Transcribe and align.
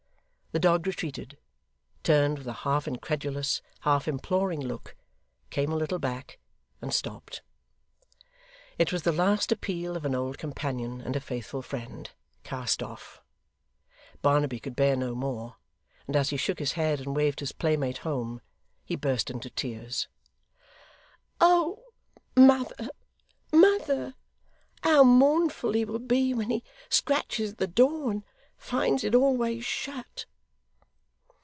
The 0.53 0.59
dog 0.59 0.85
retreated; 0.85 1.37
turned 2.03 2.37
with 2.39 2.45
a 2.47 2.51
half 2.51 2.85
incredulous, 2.85 3.61
half 3.83 4.05
imploring 4.05 4.59
look; 4.59 4.97
came 5.49 5.71
a 5.71 5.77
little 5.77 5.97
back; 5.97 6.39
and 6.81 6.93
stopped. 6.93 7.41
It 8.77 8.91
was 8.91 9.03
the 9.03 9.13
last 9.13 9.53
appeal 9.53 9.95
of 9.95 10.03
an 10.03 10.13
old 10.13 10.37
companion 10.37 10.99
and 10.99 11.15
a 11.15 11.21
faithful 11.21 11.61
friend 11.61 12.09
cast 12.43 12.83
off. 12.83 13.21
Barnaby 14.21 14.59
could 14.59 14.75
bear 14.75 14.97
no 14.97 15.15
more, 15.15 15.55
and 16.05 16.17
as 16.17 16.31
he 16.31 16.35
shook 16.35 16.59
his 16.59 16.73
head 16.73 16.99
and 16.99 17.15
waved 17.15 17.39
his 17.39 17.53
playmate 17.53 17.99
home, 17.99 18.41
he 18.83 18.97
burst 18.97 19.29
into 19.29 19.49
tears. 19.49 20.09
'Oh 21.39 21.81
mother, 22.35 22.89
mother, 23.53 24.15
how 24.83 25.05
mournful 25.05 25.71
he 25.71 25.85
will 25.85 25.97
be 25.97 26.33
when 26.33 26.49
he 26.49 26.61
scratches 26.89 27.53
at 27.53 27.57
the 27.57 27.67
door, 27.67 28.11
and 28.11 28.25
finds 28.57 29.05
it 29.05 29.15
always 29.15 29.63
shut! 29.63 30.25